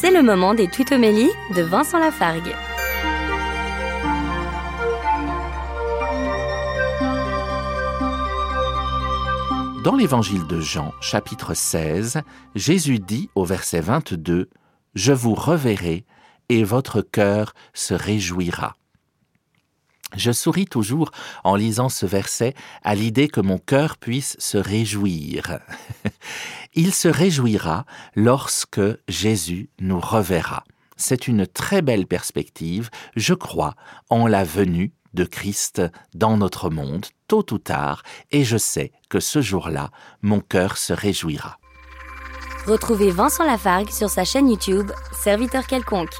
C'est 0.00 0.10
le 0.10 0.22
moment 0.22 0.54
des 0.54 0.66
tutomélies 0.66 1.28
de 1.54 1.60
Vincent 1.60 1.98
Lafargue. 1.98 2.54
Dans 9.84 9.94
l'évangile 9.94 10.46
de 10.46 10.58
Jean, 10.58 10.94
chapitre 11.02 11.52
16, 11.52 12.22
Jésus 12.54 12.98
dit 12.98 13.28
au 13.34 13.44
verset 13.44 13.82
22, 13.82 14.48
Je 14.94 15.12
vous 15.12 15.34
reverrai 15.34 16.06
et 16.48 16.64
votre 16.64 17.02
cœur 17.02 17.52
se 17.74 17.92
réjouira. 17.92 18.76
Je 20.16 20.32
souris 20.32 20.64
toujours 20.66 21.10
en 21.44 21.56
lisant 21.56 21.90
ce 21.90 22.06
verset 22.06 22.54
à 22.82 22.94
l'idée 22.94 23.28
que 23.28 23.40
mon 23.40 23.58
cœur 23.58 23.98
puisse 23.98 24.34
se 24.38 24.56
réjouir. 24.56 25.58
Il 26.74 26.94
se 26.94 27.08
réjouira 27.08 27.84
lorsque 28.14 28.80
Jésus 29.08 29.70
nous 29.80 29.98
reverra. 29.98 30.64
C'est 30.96 31.26
une 31.26 31.46
très 31.46 31.82
belle 31.82 32.06
perspective, 32.06 32.90
je 33.16 33.34
crois, 33.34 33.74
en 34.08 34.26
la 34.26 34.44
venue 34.44 34.92
de 35.14 35.24
Christ 35.24 35.82
dans 36.14 36.36
notre 36.36 36.70
monde, 36.70 37.06
tôt 37.26 37.44
ou 37.50 37.58
tard, 37.58 38.02
et 38.30 38.44
je 38.44 38.56
sais 38.56 38.92
que 39.08 39.18
ce 39.18 39.40
jour-là, 39.40 39.90
mon 40.22 40.40
cœur 40.40 40.76
se 40.76 40.92
réjouira. 40.92 41.58
Retrouvez 42.66 43.10
Vincent 43.10 43.44
Lafargue 43.44 43.90
sur 43.90 44.10
sa 44.10 44.24
chaîne 44.24 44.48
YouTube, 44.48 44.92
Serviteur 45.12 45.66
quelconque. 45.66 46.14